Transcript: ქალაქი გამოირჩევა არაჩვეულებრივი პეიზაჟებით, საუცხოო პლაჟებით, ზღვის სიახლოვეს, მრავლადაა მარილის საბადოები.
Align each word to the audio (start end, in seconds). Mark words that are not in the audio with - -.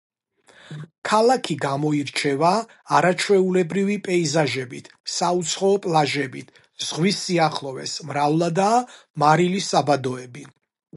ქალაქი 1.09 1.57
გამოირჩევა 1.65 2.53
არაჩვეულებრივი 2.99 3.99
პეიზაჟებით, 4.07 4.91
საუცხოო 5.19 5.77
პლაჟებით, 5.87 6.53
ზღვის 6.87 7.23
სიახლოვეს, 7.29 7.97
მრავლადაა 8.13 8.85
მარილის 9.27 9.73
საბადოები. 9.77 10.53